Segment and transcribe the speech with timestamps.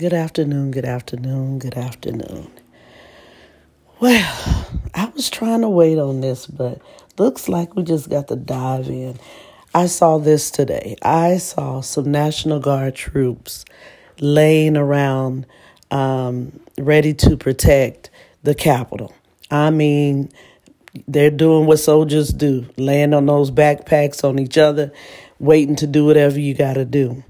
[0.00, 2.50] Good afternoon, good afternoon, good afternoon.
[4.00, 6.80] Well, I was trying to wait on this, but
[7.18, 9.18] looks like we just got to dive in.
[9.74, 10.96] I saw this today.
[11.02, 13.66] I saw some National Guard troops
[14.20, 15.44] laying around
[15.90, 18.08] um, ready to protect
[18.42, 19.14] the Capitol.
[19.50, 20.30] I mean,
[21.08, 24.92] they're doing what soldiers do, laying on those backpacks on each other,
[25.40, 27.22] waiting to do whatever you got to do.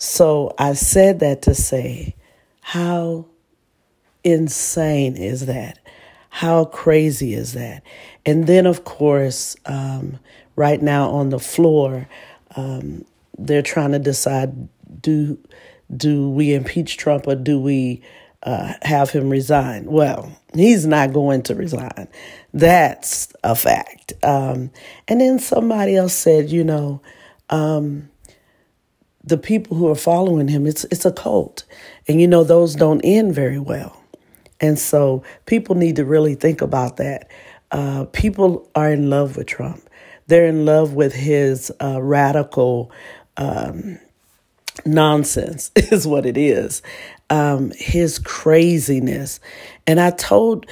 [0.00, 2.14] So I said that to say,
[2.62, 3.26] how
[4.24, 5.78] insane is that?
[6.30, 7.82] How crazy is that?
[8.24, 10.18] And then, of course, um,
[10.56, 12.08] right now on the floor,
[12.56, 13.04] um,
[13.36, 14.68] they're trying to decide
[15.02, 15.38] do
[15.94, 18.00] do we impeach Trump or do we
[18.42, 19.84] uh, have him resign?
[19.84, 22.08] Well, he's not going to resign.
[22.54, 24.14] That's a fact.
[24.22, 24.70] Um,
[25.08, 27.02] and then somebody else said, you know,
[27.50, 28.08] um,
[29.22, 31.64] the people who are following him, it's it's a cult,
[32.08, 33.96] and you know those don't end very well.
[34.60, 37.30] And so people need to really think about that.
[37.70, 39.82] Uh, people are in love with Trump.
[40.26, 42.92] They're in love with his uh, radical
[43.36, 43.98] um,
[44.84, 46.82] nonsense, is what it is.
[47.30, 49.40] Um, his craziness.
[49.86, 50.66] And I told,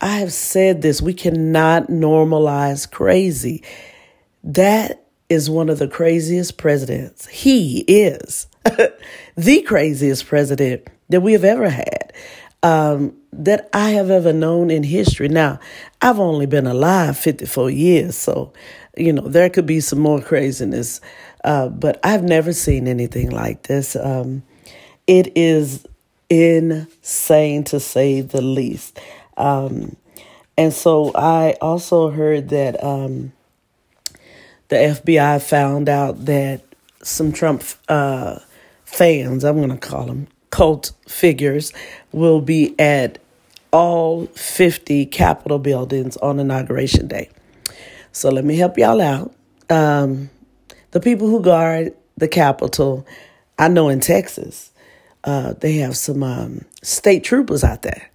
[0.00, 3.62] I have said this, we cannot normalize crazy.
[4.42, 5.03] That
[5.34, 7.26] is one of the craziest presidents.
[7.26, 8.46] He is
[9.36, 12.12] the craziest president that we have ever had.
[12.62, 15.28] Um, that I have ever known in history.
[15.28, 15.60] Now,
[16.00, 18.54] I've only been alive 54 years, so,
[18.96, 21.02] you know, there could be some more craziness,
[21.44, 23.96] uh, but I've never seen anything like this.
[23.96, 24.44] Um,
[25.06, 25.84] it is
[26.30, 28.98] insane to say the least.
[29.36, 29.96] Um,
[30.56, 33.33] and so I also heard that um,
[34.74, 36.62] the FBI found out that
[37.00, 38.40] some Trump uh,
[38.84, 41.72] fans, I'm going to call them cult figures,
[42.10, 43.18] will be at
[43.70, 47.30] all 50 Capitol buildings on Inauguration Day.
[48.10, 49.32] So let me help y'all out.
[49.70, 50.30] Um,
[50.90, 53.06] the people who guard the Capitol,
[53.56, 54.72] I know in Texas,
[55.22, 58.10] uh, they have some um, state troopers out there.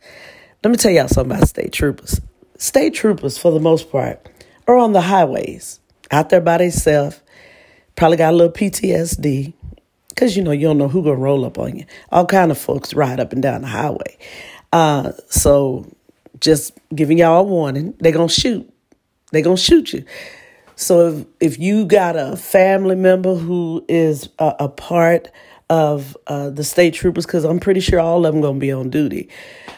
[0.62, 2.20] Let me tell y'all something about state troopers.
[2.58, 4.28] State troopers, for the most part,
[4.68, 5.80] are on the highways,
[6.12, 7.22] out there by themselves,
[7.96, 9.54] probably got a little PTSD,
[10.10, 11.86] because you know you don't know who gonna roll up on you.
[12.12, 14.18] All kind of folks ride up and down the highway.
[14.72, 15.86] Uh, so
[16.40, 18.72] just giving y'all a warning, they're gonna shoot.
[19.32, 20.06] They're gonna shoot you.
[20.76, 25.30] So if if you got a family member who is a, a part
[25.70, 28.90] of uh, the state troopers, because I'm pretty sure all of them gonna be on
[28.90, 29.30] duty,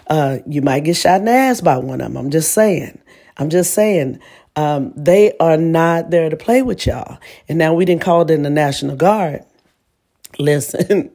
[0.08, 2.18] uh, you might get shot in the ass by one of them.
[2.18, 3.01] I'm just saying.
[3.38, 4.20] I'm just saying.
[4.58, 7.20] Um, they are not there to play with y'all.
[7.48, 9.46] And now we didn't call in the National Guard.
[10.40, 11.10] Listen,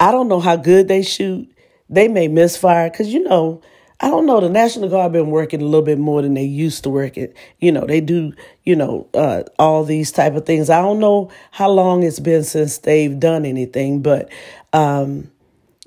[0.00, 1.48] I don't know how good they shoot
[1.88, 3.62] they may misfire because you know
[4.00, 4.40] I don't know.
[4.40, 7.36] The National Guard been working a little bit more than they used to work it.
[7.58, 8.32] You know, they do,
[8.62, 10.70] you know, uh, all these type of things.
[10.70, 14.30] I don't know how long it's been since they've done anything, but,
[14.72, 15.32] um,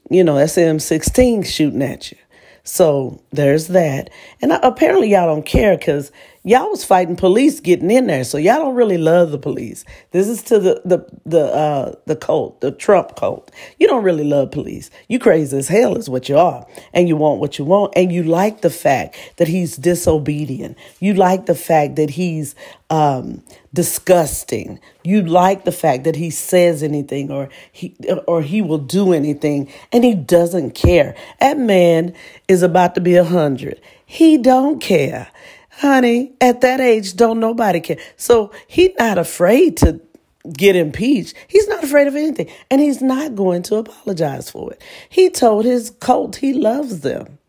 [0.09, 2.17] you know, that's M16 shooting at you.
[2.63, 4.09] So there's that.
[4.41, 6.11] And apparently y'all don't care because
[6.43, 8.23] y'all was fighting police getting in there.
[8.23, 9.85] So y'all don't really love the police.
[10.11, 13.51] This is to the the the uh the cult, the Trump cult.
[13.77, 14.89] You don't really love police.
[15.07, 16.65] You crazy as hell is what you are.
[16.93, 17.93] And you want what you want.
[17.95, 20.77] And you like the fact that he's disobedient.
[20.99, 22.55] You like the fact that he's
[22.89, 24.79] um disgusting.
[25.03, 27.95] You like the fact that he says anything or he
[28.27, 31.15] or he will do anything and he doesn't care.
[31.39, 32.15] That man
[32.47, 33.79] is about to be a hundred.
[34.05, 35.31] He don't care.
[35.81, 37.97] Honey, at that age, don't nobody care.
[38.15, 39.99] So he's not afraid to
[40.55, 41.33] get impeached.
[41.47, 42.51] He's not afraid of anything.
[42.69, 44.79] And he's not going to apologize for it.
[45.09, 47.39] He told his cult he loves them.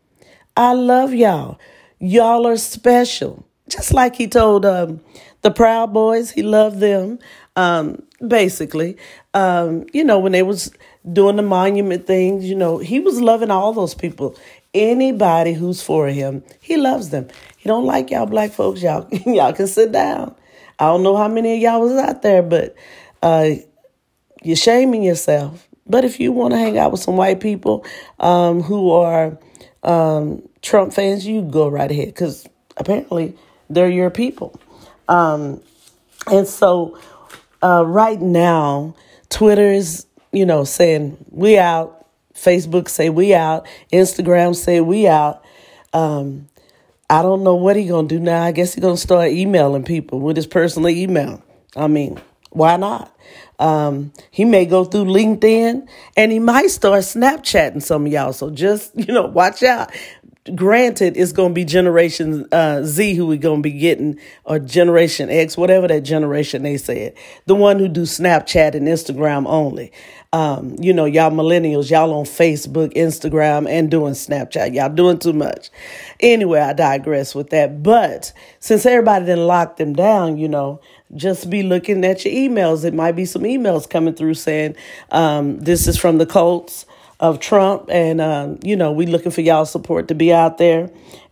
[0.57, 1.59] I love y'all.
[1.99, 3.45] Y'all are special.
[3.69, 4.99] Just like he told um,
[5.43, 7.19] the Proud Boys, he loved them.
[7.55, 8.97] Um, basically,
[9.35, 10.71] um, you know, when they was
[11.11, 14.35] doing the monument things, you know, he was loving all those people.
[14.73, 17.27] Anybody who's for him, he loves them.
[17.63, 18.81] He don't like y'all black folks.
[18.81, 20.35] Y'all, y'all can sit down.
[20.79, 22.75] I don't know how many of y'all was out there, but
[23.21, 23.51] uh,
[24.43, 25.69] you're shaming yourself.
[25.87, 27.85] But if you want to hang out with some white people
[28.19, 29.39] um, who are
[29.81, 32.45] um, Trump fans, you go right ahead because
[32.75, 33.33] apparently
[33.69, 34.59] they're your people.
[35.07, 35.61] Um,
[36.29, 36.99] and so
[37.63, 38.93] uh, right now,
[39.29, 42.05] Twitter is, you know, saying we out.
[42.35, 43.65] Facebook say we out.
[43.93, 45.45] Instagram say we out.
[45.93, 46.49] Um,
[47.09, 48.43] I don't know what he gonna do now.
[48.43, 51.43] I guess he gonna start emailing people with his personal email.
[51.75, 52.21] I mean,
[52.51, 53.15] why not?
[53.59, 58.33] Um, he may go through LinkedIn and he might start Snapchatting some of y'all.
[58.33, 59.91] So just, you know, watch out
[60.55, 64.59] granted it's going to be generation uh, z who we're going to be getting or
[64.59, 67.13] generation x whatever that generation they said.
[67.45, 69.91] The one who do snapchat and instagram only.
[70.33, 74.73] Um, you know y'all millennials y'all on facebook instagram and doing snapchat.
[74.73, 75.69] Y'all doing too much.
[76.19, 77.81] Anyway i digress with that.
[77.81, 80.81] But since everybody then locked them down you know
[81.15, 82.83] just be looking at your emails.
[82.83, 84.75] It might be some emails coming through saying
[85.11, 86.85] um, this is from the colts
[87.19, 90.89] of Trump, and um, you know we looking for y'all support to be out there.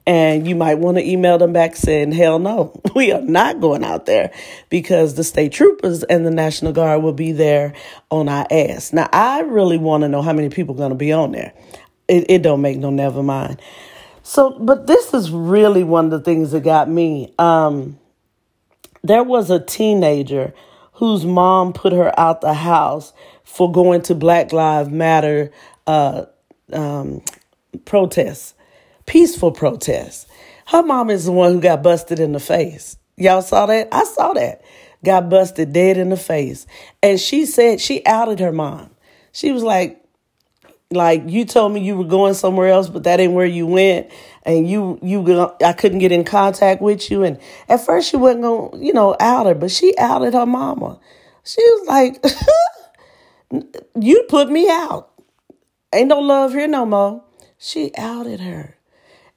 [0.07, 3.83] And you might want to email them back saying, "Hell no, we are not going
[3.83, 4.31] out there,"
[4.69, 7.73] because the state troopers and the National Guard will be there
[8.09, 8.93] on our ass.
[8.93, 11.53] Now, I really want to know how many people are going to be on there.
[12.07, 13.61] It, it don't make no never mind.
[14.23, 17.33] So, but this is really one of the things that got me.
[17.37, 17.99] Um,
[19.03, 20.53] there was a teenager
[20.93, 23.13] whose mom put her out the house
[23.43, 25.51] for going to Black Lives Matter
[25.91, 26.25] uh,
[26.71, 27.21] um,
[27.83, 28.53] protests,
[29.05, 30.25] peaceful protests.
[30.67, 32.97] Her mom is the one who got busted in the face.
[33.17, 33.89] Y'all saw that?
[33.91, 34.61] I saw that.
[35.03, 36.65] Got busted dead in the face.
[37.03, 38.91] And she said she outed her mom.
[39.33, 39.97] She was like,
[40.91, 44.09] like you told me you were going somewhere else, but that ain't where you went,
[44.43, 45.25] and you you
[45.63, 47.23] I couldn't get in contact with you.
[47.23, 47.39] And
[47.69, 50.99] at first she wasn't gonna you know out her, but she outed her mama.
[51.45, 53.63] She was like,
[53.99, 55.10] "You put me out.
[55.93, 57.23] Ain't no love here no more.
[57.57, 58.77] She outed her.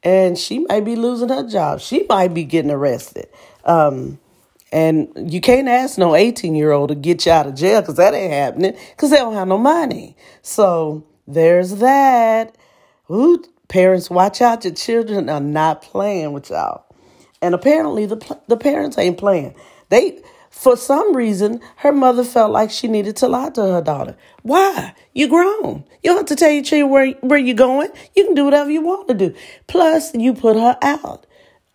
[0.03, 1.81] And she might be losing her job.
[1.81, 3.29] She might be getting arrested.
[3.65, 4.19] Um,
[4.71, 7.97] and you can't ask no 18 year old to get you out of jail because
[7.97, 10.17] that ain't happening because they don't have no money.
[10.43, 12.56] So there's that.
[13.11, 14.65] Ooh, parents, watch out.
[14.65, 16.85] Your children are not playing with y'all.
[17.41, 19.55] And apparently the, the parents ain't playing.
[19.91, 20.23] They
[20.55, 24.17] for some reason, her mother felt like she needed to lie to her daughter.
[24.43, 24.95] Why?
[25.12, 25.85] You grown.
[26.03, 27.91] You don't have to tell your children where, where you're going.
[28.15, 29.35] You can do whatever you want to do.
[29.67, 31.27] Plus, you put her out.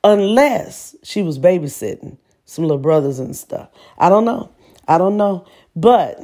[0.03, 3.69] Unless she was babysitting some little brothers and stuff.
[3.99, 4.49] I don't know.
[4.87, 5.45] I don't know.
[5.75, 6.19] But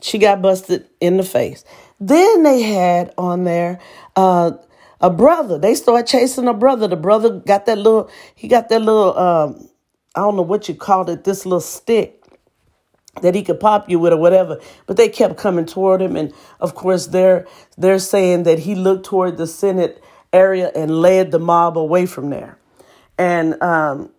[0.00, 1.64] she got busted in the face.
[1.98, 3.80] Then they had on there
[4.14, 4.52] uh,
[5.00, 5.58] a brother.
[5.58, 6.86] They started chasing a brother.
[6.86, 9.68] The brother got that little, he got that little, um,
[10.16, 12.24] I don't know what you called it, this little stick
[13.22, 14.60] that he could pop you with or whatever.
[14.86, 16.16] But they kept coming toward him.
[16.16, 17.46] And of course, they're,
[17.76, 20.02] they're saying that he looked toward the Senate
[20.32, 22.58] area and led the mob away from there.
[23.18, 24.10] And um,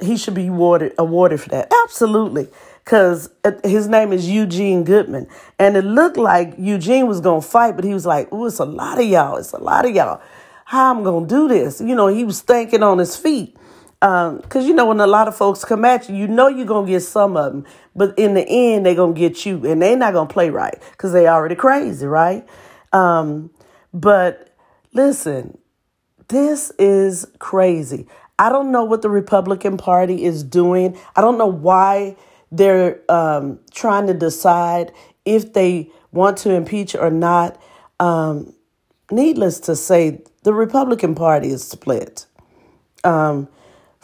[0.00, 1.72] he should be awarded, awarded for that.
[1.84, 2.48] Absolutely.
[2.84, 3.30] Because
[3.62, 5.28] his name is Eugene Goodman.
[5.58, 8.58] And it looked like Eugene was going to fight, but he was like, oh, it's
[8.58, 9.36] a lot of y'all.
[9.36, 10.20] It's a lot of y'all.
[10.64, 11.80] How I'm going to do this?
[11.80, 13.56] You know, he was thinking on his feet
[14.00, 16.66] because um, you know when a lot of folks come at you, you know you're
[16.66, 19.96] gonna get some of them, but in the end they're gonna get you, and they're
[19.96, 22.48] not gonna play right because they already crazy, right?
[22.94, 23.50] Um,
[23.92, 24.56] but
[24.94, 25.58] listen,
[26.28, 28.06] this is crazy.
[28.38, 30.96] I don't know what the Republican Party is doing.
[31.14, 32.16] I don't know why
[32.50, 34.92] they're um, trying to decide
[35.26, 37.60] if they want to impeach or not.
[38.00, 38.54] Um,
[39.10, 42.24] needless to say, the Republican Party is split.
[43.04, 43.48] Um,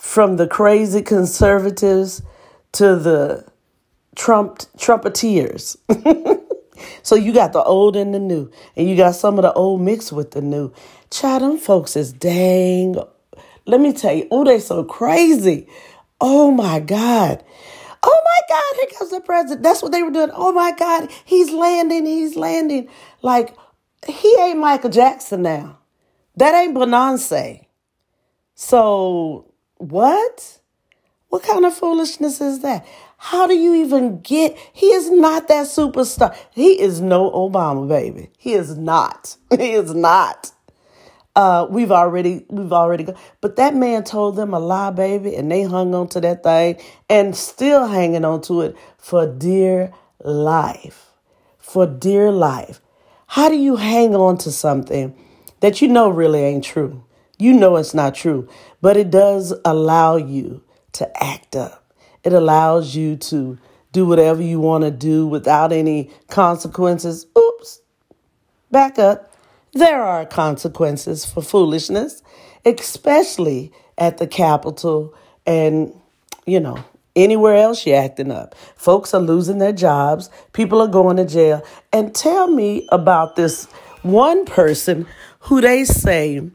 [0.07, 2.23] from the crazy conservatives
[2.71, 3.45] to the
[4.15, 5.77] Trump trumpeteers.
[7.03, 9.81] so you got the old and the new, and you got some of the old
[9.81, 10.73] mixed with the new.
[11.11, 12.97] Child, them folks is dang.
[13.67, 15.67] Let me tell you, oh, they so crazy.
[16.21, 17.45] Oh my God.
[18.03, 19.65] Oh my God, here comes the president.
[19.65, 20.31] That's what they were doing.
[20.33, 22.89] Oh my God, he's landing, he's landing.
[23.23, 23.57] Like,
[24.07, 25.81] he ain't Michael Jackson now.
[26.37, 27.67] That ain't Beyonce.
[28.55, 30.61] So what?
[31.29, 32.87] What kind of foolishness is that?
[33.19, 34.57] How do you even get?
[34.73, 36.37] He is not that superstar.
[36.53, 38.31] He is no Obama, baby.
[38.39, 39.37] He is not.
[39.57, 40.53] He is not.
[41.35, 43.15] Uh, we've already, we've already go.
[43.43, 46.81] But that man told them a lie, baby, and they hung on to that thing
[47.11, 49.93] and still hanging on to it for dear
[50.25, 51.11] life.
[51.59, 52.81] For dear life.
[53.27, 55.15] How do you hang on to something
[55.61, 57.05] that you know really ain't true?
[57.39, 58.49] You know it's not true,
[58.81, 60.63] but it does allow you
[60.93, 61.93] to act up.
[62.25, 63.59] It allows you to
[63.93, 67.27] do whatever you want to do without any consequences.
[67.37, 67.81] Oops,
[68.71, 69.33] back up.
[69.73, 72.23] There are consequences for foolishness,
[72.65, 75.15] especially at the Capitol
[75.47, 75.95] and,
[76.47, 76.83] you know,
[77.15, 78.55] anywhere else you're acting up.
[78.77, 81.63] Folks are losing their jobs, people are going to jail.
[81.93, 83.67] And tell me about this
[84.03, 85.07] one person
[85.41, 86.51] who they say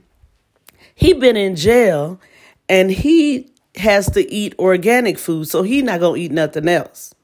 [1.01, 2.21] he been in jail
[2.69, 7.15] and he has to eat organic food, so he not gonna eat nothing else.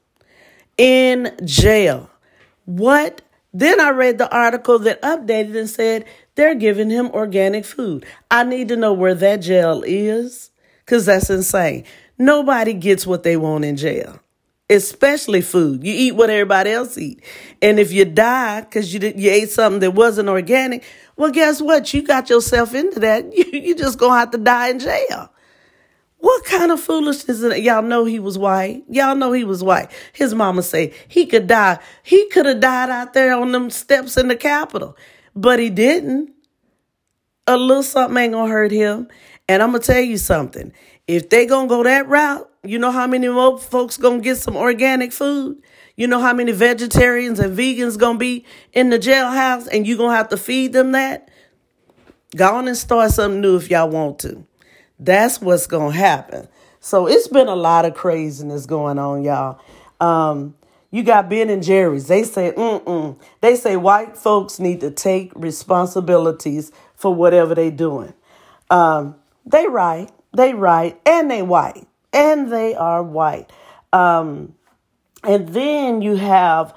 [0.76, 2.10] in jail.
[2.64, 3.22] What?
[3.54, 6.04] Then I read the article that updated and said
[6.34, 8.04] they're giving him organic food.
[8.30, 10.50] I need to know where that jail is
[10.84, 11.84] because that's insane.
[12.18, 14.20] Nobody gets what they want in jail,
[14.70, 15.84] especially food.
[15.84, 17.22] You eat what everybody else eat.
[17.62, 20.84] And if you die because you, you ate something that wasn't organic,
[21.16, 21.92] well, guess what?
[21.94, 23.32] You got yourself into that.
[23.38, 25.30] You, you just to have to die in jail.
[26.18, 27.62] What kind of foolishness is it?
[27.62, 28.82] Y'all know he was white.
[28.88, 29.90] Y'all know he was white.
[30.12, 31.78] His mama say he could die.
[32.02, 34.96] He could have died out there on them steps in the Capitol,
[35.34, 36.34] but he didn't.
[37.46, 39.08] A little something ain't gonna hurt him.
[39.48, 40.72] And I'm gonna tell you something.
[41.06, 44.56] If they gonna go that route, you know how many more folks gonna get some
[44.56, 45.62] organic food?
[45.96, 50.16] You know how many vegetarians and vegans gonna be in the jailhouse and you gonna
[50.16, 51.28] have to feed them that?
[52.36, 54.46] Go on and start something new if y'all want to.
[54.98, 56.48] That's what's to happen.
[56.80, 59.60] So it's been a lot of craziness going on, y'all.
[60.00, 60.54] Um,
[60.90, 62.06] you got Ben and Jerry's.
[62.06, 63.18] They say, mm-mm.
[63.40, 68.14] They say white folks need to take responsibilities for whatever they're doing.
[68.70, 70.10] Um, they right.
[70.32, 71.00] They right.
[71.04, 71.87] And they white.
[72.12, 73.50] And they are white.
[73.92, 74.54] Um,
[75.24, 76.74] and then you have,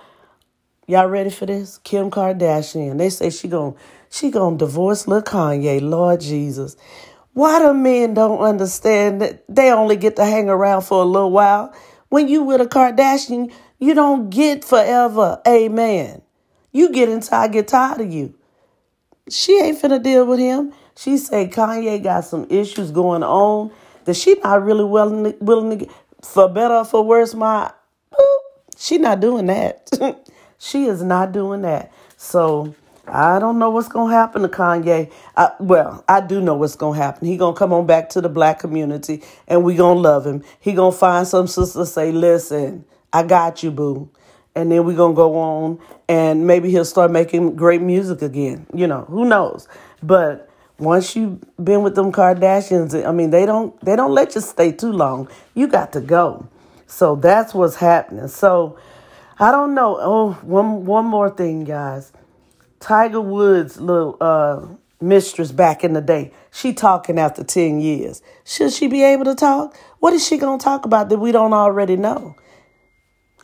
[0.88, 1.78] y'all ready for this?
[1.80, 2.98] Kim Kardashian.
[2.98, 3.76] They say she going
[4.12, 5.82] she gonna divorce Lil Kanye.
[5.82, 6.76] Lord Jesus.
[7.34, 11.32] Why do men don't understand that they only get to hang around for a little
[11.32, 11.74] while?
[12.10, 15.42] When you with a Kardashian, you don't get forever.
[15.48, 16.22] Amen.
[16.74, 18.36] You get until I get tired of you.
[19.30, 20.74] She ain't finna deal with him.
[20.98, 23.72] She said Kanye got some issues going on
[24.16, 27.34] she not really willing to, willing to get, for better or for worse.
[27.34, 27.72] My,
[28.78, 29.90] she not doing that.
[30.58, 31.92] she is not doing that.
[32.18, 32.76] So
[33.08, 35.12] I don't know what's gonna happen to Kanye.
[35.36, 37.28] I, well, I do know what's gonna happen.
[37.28, 40.44] He gonna come on back to the black community, and we gonna love him.
[40.60, 44.10] He gonna find some sister say, "Listen, I got you, boo,"
[44.56, 48.68] and then we gonna go on, and maybe he'll start making great music again.
[48.74, 49.68] You know, who knows?
[50.04, 50.51] But
[50.82, 54.72] once you've been with them Kardashians, I mean, they don't they don't let you stay
[54.72, 55.30] too long.
[55.54, 56.48] You got to go.
[56.88, 58.28] So that's what's happening.
[58.28, 58.78] So
[59.40, 59.98] I don't know.
[60.02, 62.12] Oh, one one more thing, guys
[62.82, 64.66] Tiger Woods' little uh,
[65.00, 68.22] mistress back in the day, she talking after 10 years.
[68.44, 69.78] Should she be able to talk?
[70.00, 72.36] What is she to talk about that we don't already know?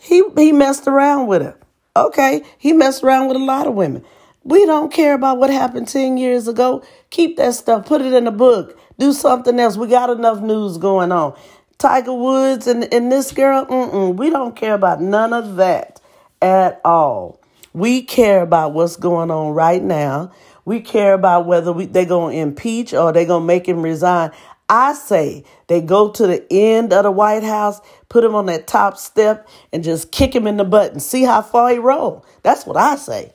[0.01, 1.57] He, he messed around with her.
[1.95, 4.03] Okay, he messed around with a lot of women.
[4.47, 6.81] We don't care about what happened 10 years ago.
[7.09, 9.75] Keep that stuff, put it in a book, do something else.
[9.75, 11.37] We got enough news going on.
[11.77, 13.65] Tiger Woods and, and this girl,
[14.13, 15.99] we don't care about none of that
[16.41, 17.41] at all.
[17.73, 20.31] We care about what's going on right now.
[20.63, 23.81] We care about whether we, they're going to impeach or they're going to make him
[23.81, 24.31] resign.
[24.69, 28.65] I say they go to the end of the White House, put him on that
[28.65, 32.25] top step, and just kick him in the butt and see how far he roll.
[32.43, 33.33] That's what I say.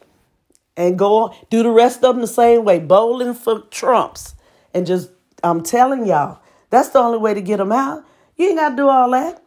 [0.76, 4.34] And go do the rest of them the same way, bowling for Trumps.
[4.72, 5.10] And just,
[5.44, 8.04] I'm telling y'all, that's the only way to get them out.
[8.36, 9.42] You ain't got to do all that.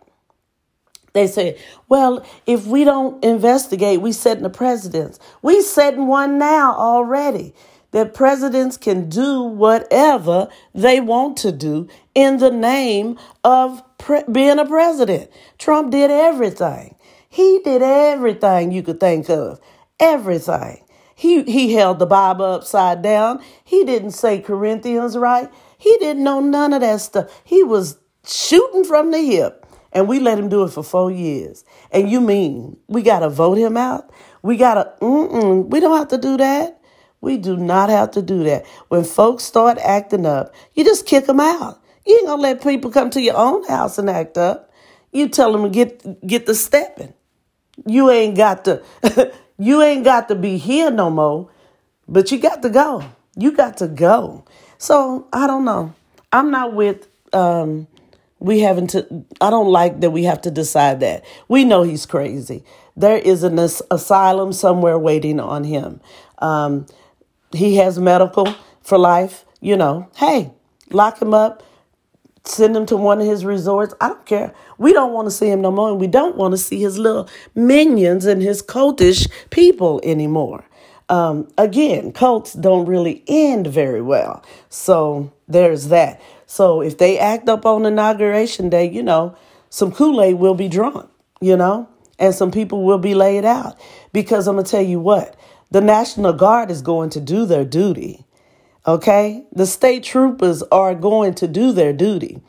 [1.13, 5.17] They say, well, if we don't investigate, we setting the precedents.
[5.41, 7.55] We setting one now already
[7.91, 14.60] that presidents can do whatever they want to do in the name of pre- being
[14.60, 15.32] a president.
[15.58, 16.96] Trump did everything.
[17.29, 19.62] He did everything you could think of.
[19.98, 20.85] Everything.
[21.15, 23.41] He, he held the Bible upside down.
[23.63, 25.50] He didn't say Corinthians right.
[25.77, 27.41] He didn't know none of that stuff.
[27.43, 31.63] He was shooting from the hip and we let him do it for four years.
[31.91, 34.12] And you mean we got to vote him out?
[34.41, 36.81] We got to, mm-mm, we don't have to do that.
[37.22, 38.65] We do not have to do that.
[38.89, 41.81] When folks start acting up, you just kick them out.
[42.05, 44.72] You ain't gonna let people come to your own house and act up.
[45.12, 47.13] You tell them to get get the stepping.
[47.88, 48.84] You ain't got to
[49.58, 51.50] you ain't got to be here no more,
[52.08, 53.04] but you got to go.
[53.36, 54.46] You got to go.
[54.78, 55.94] So I don't know.
[56.32, 57.88] I'm not with um,
[58.40, 62.06] we haven't to i don't like that we have to decide that we know he's
[62.06, 62.64] crazy
[62.96, 66.00] there is an as- asylum somewhere waiting on him
[66.40, 66.86] um,
[67.52, 68.48] he has medical
[68.82, 70.52] for life you know hey
[70.92, 71.64] lock him up
[72.48, 75.50] send him to one of his resorts i don't care we don't want to see
[75.50, 79.30] him no more and we don't want to see his little minions and his cultish
[79.50, 80.66] people anymore
[81.10, 87.50] um, again cults don't really end very well so there's that so if they act
[87.50, 89.36] up on inauguration day, you know,
[89.70, 91.10] some Kool Aid will be drunk,
[91.42, 93.80] you know, and some people will be laid out.
[94.14, 95.36] Because I'm going to tell you what,
[95.72, 98.25] the National Guard is going to do their duty.
[98.88, 99.46] Okay?
[99.51, 102.42] The state troopers are going to do their duty.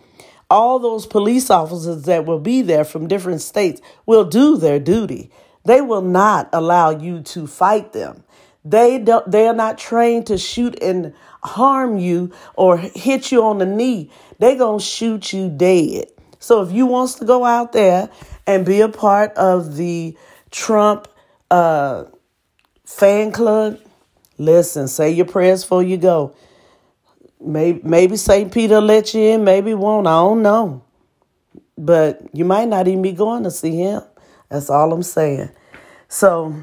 [0.49, 5.31] All those police officers that will be there from different states will do their duty.
[5.64, 8.23] They will not allow you to fight them.
[8.64, 13.59] They don't, they are not trained to shoot and harm you or hit you on
[13.59, 14.11] the knee.
[14.38, 16.07] They're going to shoot you dead.
[16.38, 18.09] So if you wants to go out there
[18.47, 20.16] and be a part of the
[20.50, 21.09] Trump
[21.50, 22.05] uh,
[22.85, 23.81] fan club,
[24.38, 26.35] listen, say your prayers before you go.
[27.40, 28.52] Maybe, maybe St.
[28.52, 30.07] Peter let you in, maybe won't.
[30.07, 30.85] I don't know.
[31.78, 34.02] But you might not even be going to see him.
[34.49, 35.50] That's all I'm saying.
[36.09, 36.55] So,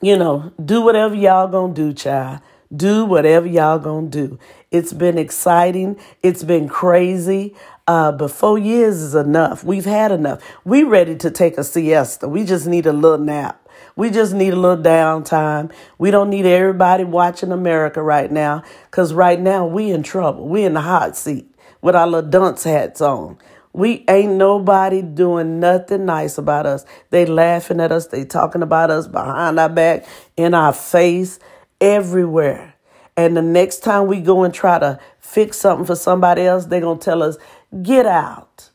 [0.00, 2.40] you know, do whatever y'all gonna do, child.
[2.74, 4.38] Do whatever y'all gonna do.
[4.70, 5.98] It's been exciting.
[6.22, 7.54] It's been crazy.
[7.86, 9.64] Uh, but four years is enough.
[9.64, 10.42] We've had enough.
[10.64, 12.28] We ready to take a siesta.
[12.28, 13.61] We just need a little nap.
[13.96, 15.72] We just need a little downtime.
[15.98, 20.48] We don't need everybody watching America right now because right now we in trouble.
[20.48, 21.46] We in the hot seat
[21.80, 23.38] with our little dunce hats on.
[23.74, 26.84] We ain't nobody doing nothing nice about us.
[27.10, 28.06] They laughing at us.
[28.06, 30.06] They talking about us behind our back,
[30.36, 31.38] in our face,
[31.80, 32.74] everywhere.
[33.16, 36.80] And the next time we go and try to fix something for somebody else, they
[36.80, 37.38] going to tell us,
[37.82, 38.70] get out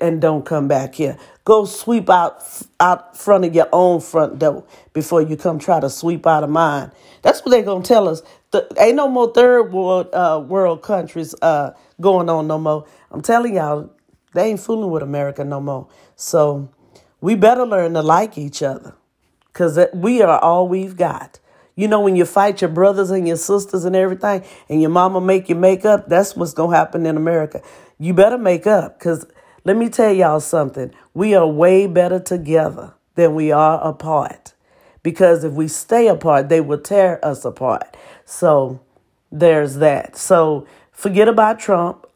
[0.00, 1.16] and don't come back here.
[1.44, 2.44] Go sweep out
[2.78, 6.50] out front of your own front door before you come try to sweep out of
[6.50, 6.92] mine.
[7.22, 8.22] That's what they're gonna tell us.
[8.52, 12.86] The, ain't no more third world uh, world countries uh, going on no more.
[13.10, 13.90] I'm telling y'all,
[14.34, 15.88] they ain't fooling with America no more.
[16.14, 16.68] So
[17.20, 18.94] we better learn to like each other,
[19.52, 21.40] cause we are all we've got.
[21.74, 25.20] You know, when you fight your brothers and your sisters and everything, and your mama
[25.20, 27.62] make you make up, that's what's gonna happen in America.
[27.98, 29.26] You better make up, cause
[29.64, 30.92] let me tell y'all something.
[31.14, 34.54] We are way better together than we are apart.
[35.02, 37.96] Because if we stay apart, they will tear us apart.
[38.24, 38.80] So
[39.30, 40.16] there's that.
[40.16, 42.06] So forget about Trump.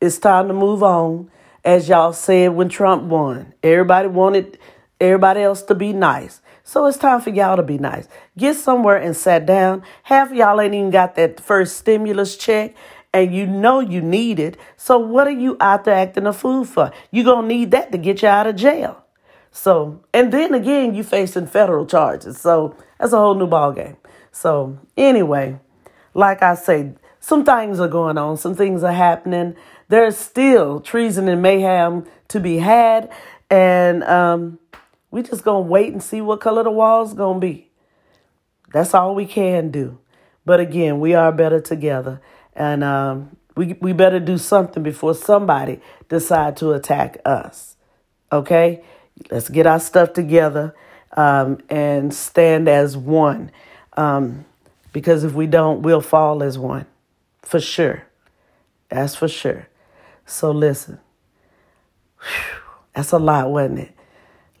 [0.00, 1.30] It's time to move on.
[1.64, 4.58] As y'all said when Trump won, everybody wanted
[5.00, 6.40] everybody else to be nice.
[6.64, 8.08] So it's time for y'all to be nice.
[8.38, 9.82] Get somewhere and sit down.
[10.04, 12.74] Half y'all ain't even got that first stimulus check
[13.12, 14.56] and you know you need it.
[14.76, 16.92] So what are you out there acting a fool for?
[17.10, 19.04] You're going to need that to get you out of jail.
[19.50, 22.38] So, and then again, you facing federal charges.
[22.38, 23.96] So that's a whole new ball game.
[24.30, 25.58] So anyway,
[26.14, 28.36] like I say, some things are going on.
[28.36, 29.56] Some things are happening.
[29.88, 33.10] There's still treason and mayhem to be had.
[33.50, 34.60] And um,
[35.10, 37.70] we just going to wait and see what color the wall's going to be.
[38.72, 39.98] That's all we can do.
[40.46, 42.20] But again, we are better together.
[42.54, 47.76] And um, we, we better do something before somebody decide to attack us.
[48.32, 48.82] Okay?
[49.30, 50.74] Let's get our stuff together
[51.16, 53.50] um, and stand as one.
[53.96, 54.44] Um,
[54.92, 56.86] because if we don't, we'll fall as one.
[57.42, 58.04] For sure.
[58.88, 59.68] That's for sure.
[60.26, 60.98] So listen.
[62.20, 62.60] Whew,
[62.94, 63.94] that's a lot, wasn't it?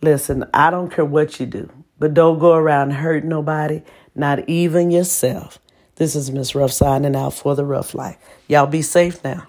[0.02, 3.82] Listen, I don't care what you do, but don't go around hurt nobody,
[4.14, 5.58] not even yourself.
[6.00, 8.16] This is Miss Ruff signing out for the Ruff Life.
[8.48, 9.46] Y'all be safe now.